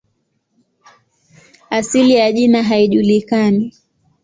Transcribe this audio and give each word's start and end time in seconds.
Asili 1.69 2.11
ya 2.13 2.31
jina 2.31 2.63
haijulikani. 2.63 3.73